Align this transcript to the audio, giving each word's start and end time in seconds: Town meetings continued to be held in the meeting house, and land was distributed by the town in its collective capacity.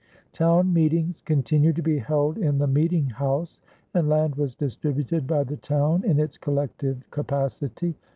Town 0.33 0.73
meetings 0.73 1.21
continued 1.21 1.75
to 1.75 1.83
be 1.83 1.99
held 1.99 2.39
in 2.39 2.57
the 2.57 2.65
meeting 2.65 3.05
house, 3.05 3.59
and 3.93 4.09
land 4.09 4.33
was 4.33 4.55
distributed 4.55 5.27
by 5.27 5.43
the 5.43 5.57
town 5.57 6.03
in 6.03 6.19
its 6.19 6.39
collective 6.39 7.07
capacity. 7.11 7.93